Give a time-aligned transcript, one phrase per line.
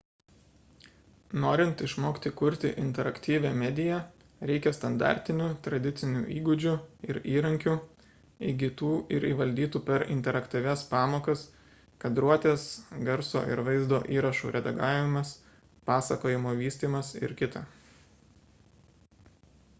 [1.41, 3.97] norint išmokti kurti interaktyvią mediją
[4.51, 6.71] reikia standartinių tradicinių įgūdžių
[7.09, 7.75] ir įrankių
[8.53, 11.43] įgytų ir įvaldytų per interaktyvias pamokas
[12.05, 12.65] kadruotės
[13.11, 15.35] garso ir vaizdo įrašų redagavimas
[15.91, 17.63] pasakojimo vystymas ir kt.